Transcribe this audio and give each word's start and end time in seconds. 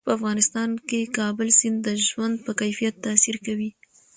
په 0.05 0.11
افغانستان 0.17 0.69
کې 0.89 1.11
کابل 1.17 1.47
سیند 1.59 1.77
د 1.85 1.89
ژوند 2.07 2.35
په 2.45 2.51
کیفیت 2.61 2.95
تاثیر 3.05 3.35
کوي. 3.45 3.69